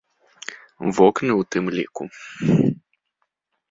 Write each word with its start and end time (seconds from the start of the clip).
Вокны 0.95 1.33
ў 1.39 1.43
тым 1.55 1.65
ліку. 1.79 2.03